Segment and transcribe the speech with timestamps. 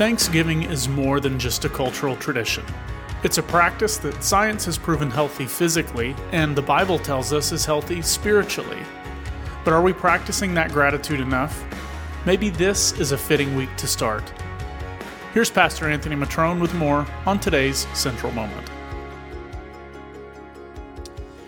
[0.00, 2.64] Thanksgiving is more than just a cultural tradition.
[3.22, 7.66] It's a practice that science has proven healthy physically, and the Bible tells us is
[7.66, 8.78] healthy spiritually.
[9.62, 11.62] But are we practicing that gratitude enough?
[12.24, 14.32] Maybe this is a fitting week to start.
[15.34, 18.70] Here's Pastor Anthony Matrone with more on today's Central Moment.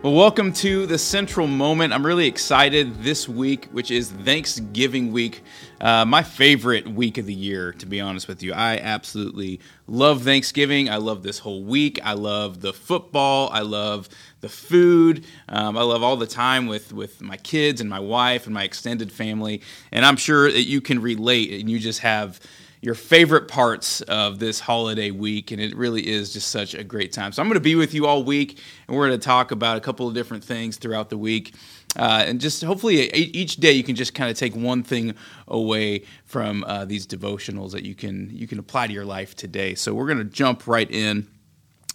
[0.00, 1.92] Well, welcome to the Central Moment.
[1.92, 5.42] I'm really excited this week, which is Thanksgiving week,
[5.80, 8.52] uh, my favorite week of the year, to be honest with you.
[8.52, 9.58] I absolutely
[9.88, 10.88] love Thanksgiving.
[10.88, 11.98] I love this whole week.
[12.04, 13.50] I love the football.
[13.52, 14.08] I love
[14.40, 15.26] the food.
[15.48, 18.62] Um, I love all the time with, with my kids and my wife and my
[18.62, 19.62] extended family.
[19.90, 22.38] And I'm sure that you can relate and you just have
[22.80, 27.12] your favorite parts of this holiday week, and it really is just such a great
[27.12, 27.32] time.
[27.32, 29.76] So I'm going to be with you all week, and we're going to talk about
[29.76, 31.54] a couple of different things throughout the week.
[31.96, 35.14] Uh, and just hopefully each day you can just kind of take one thing
[35.48, 39.74] away from uh, these devotionals that you can you can apply to your life today.
[39.74, 41.26] So we're going to jump right in.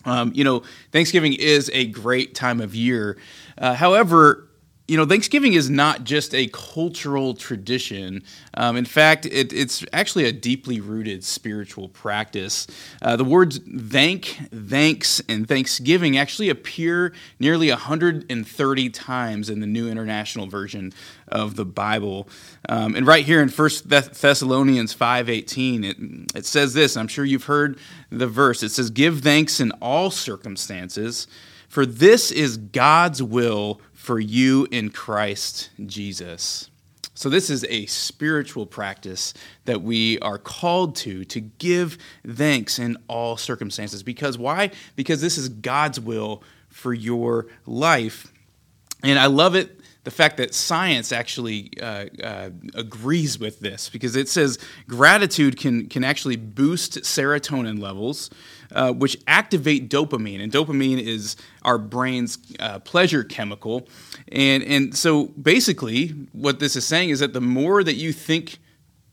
[0.05, 3.17] Um, you know, Thanksgiving is a great time of year.
[3.57, 4.49] Uh, however,
[4.85, 8.21] you know, Thanksgiving is not just a cultural tradition.
[8.55, 12.67] Um, in fact, it, it's actually a deeply rooted spiritual practice.
[13.01, 19.89] Uh, the words thank, thanks, and thanksgiving actually appear nearly 130 times in the New
[19.89, 20.91] International Version
[21.29, 22.27] of the Bible.
[22.67, 26.97] Um, and right here in 1 Thessalonians 5.18, it, it says this.
[26.97, 28.61] I'm sure you've heard the verse.
[28.63, 31.25] It says, Give thanks in all circumstances,
[31.69, 36.69] for this is God's will for you in Christ Jesus.
[37.13, 42.97] So, this is a spiritual practice that we are called to, to give thanks in
[43.07, 44.03] all circumstances.
[44.03, 44.71] Because why?
[44.97, 48.32] Because this is God's will for your life.
[49.03, 54.15] And I love it the fact that science actually uh, uh, agrees with this because
[54.15, 58.29] it says gratitude can, can actually boost serotonin levels,
[58.73, 60.41] uh, which activate dopamine.
[60.43, 63.87] And dopamine is our brain's uh, pleasure chemical.
[64.29, 68.59] And, and so basically, what this is saying is that the more that you think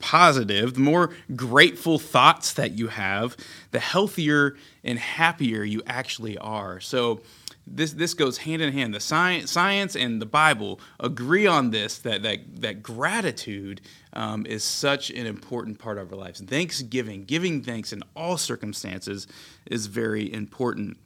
[0.01, 3.37] positive, the more grateful thoughts that you have,
[3.71, 6.79] the healthier and happier you actually are.
[6.79, 7.21] So,
[7.67, 8.93] this this goes hand in hand.
[8.93, 13.81] The science science and the Bible agree on this that that that gratitude
[14.13, 16.41] um, is such an important part of our lives.
[16.41, 19.27] Thanksgiving, giving thanks in all circumstances,
[19.65, 20.97] is very important.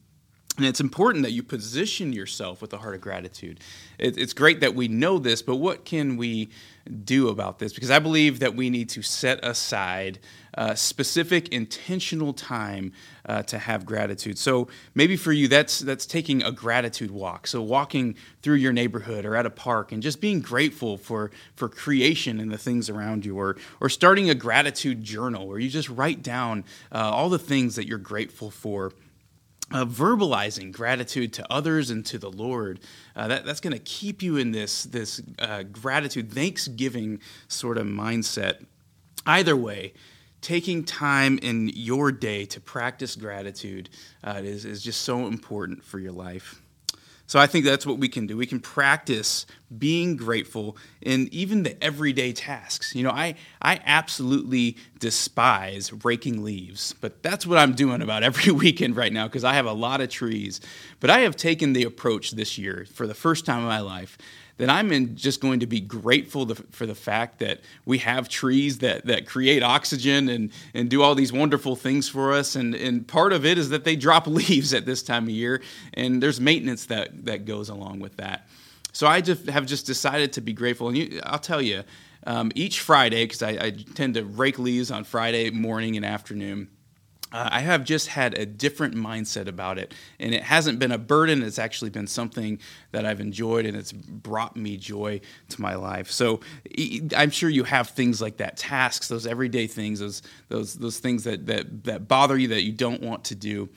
[0.58, 3.60] And it's important that you position yourself with a heart of gratitude.
[3.98, 6.50] It, it's great that we know this, but what can we
[7.04, 7.74] do about this?
[7.74, 10.20] Because I believe that we need to set aside
[10.58, 12.94] uh, specific, intentional time
[13.26, 14.38] uh, to have gratitude.
[14.38, 17.48] So maybe for you, that's that's taking a gratitude walk.
[17.48, 21.68] So walking through your neighborhood or at a park and just being grateful for for
[21.68, 25.90] creation and the things around you, or or starting a gratitude journal where you just
[25.90, 28.94] write down uh, all the things that you're grateful for
[29.72, 32.80] uh, verbalizing gratitude to others and to the Lord.
[33.16, 37.88] Uh, that, that's going to keep you in this, this uh, gratitude, thanksgiving sort of
[37.88, 38.66] mindset.
[39.26, 39.94] Either way,
[40.42, 43.90] taking time in your day to practice gratitude
[44.24, 46.62] uh, is, is just so important for your life.
[47.28, 48.38] So I think that's what we can do.
[48.38, 52.94] We can practice being grateful in even the everyday tasks.
[52.94, 58.52] You know, I, I absolutely despise raking leaves, but that's what I'm doing about every
[58.54, 60.62] weekend right now because I have a lot of trees.
[61.00, 64.18] But I have taken the approach this year for the first time in my life
[64.58, 68.78] that I'm just going to be grateful to, for the fact that we have trees
[68.80, 72.56] that, that create oxygen and, and do all these wonderful things for us.
[72.56, 75.62] And, and part of it is that they drop leaves at this time of year,
[75.94, 76.86] and there's maintenance
[77.24, 78.48] that, goes along with that.
[78.92, 80.90] So I just have just decided to be grateful.
[80.90, 81.84] And you, I'll tell you,
[82.28, 86.70] um, each Friday, because I, I tend to rake leaves on Friday morning and afternoon
[87.36, 89.94] uh, I have just had a different mindset about it.
[90.22, 92.60] And it hasn't been a burden, it's actually been something
[92.92, 96.10] that I've enjoyed and it's brought me joy to my life.
[96.12, 96.40] So
[97.14, 101.26] I'm sure you have things like that tasks, those everyday things, those, those, those things
[101.26, 103.68] that, that, that bother you that you don't want to do.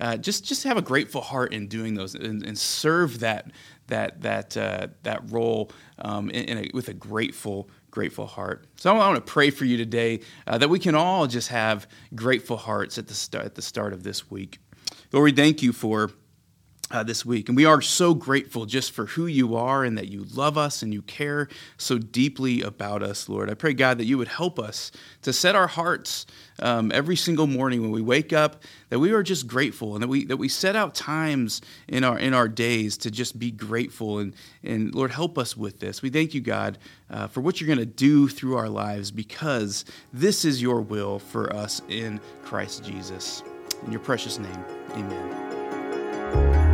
[0.00, 3.50] Uh, just, just have a grateful heart in doing those and, and serve that,
[3.88, 8.66] that, that, uh, that role um, in, in a, with a grateful grateful heart.
[8.76, 11.88] So I want to pray for you today uh, that we can all just have
[12.14, 14.58] grateful hearts at the start at the start of this week.
[15.10, 16.10] Lord, we thank you for
[16.90, 17.48] uh, this week.
[17.48, 20.82] And we are so grateful just for who you are and that you love us
[20.82, 23.50] and you care so deeply about us, Lord.
[23.50, 24.90] I pray, God, that you would help us
[25.22, 26.26] to set our hearts
[26.60, 30.08] um, every single morning when we wake up, that we are just grateful and that
[30.08, 34.18] we, that we set out times in our, in our days to just be grateful.
[34.18, 36.02] And, and Lord, help us with this.
[36.02, 36.78] We thank you, God,
[37.10, 41.18] uh, for what you're going to do through our lives because this is your will
[41.18, 43.42] for us in Christ Jesus.
[43.84, 46.67] In your precious name, amen.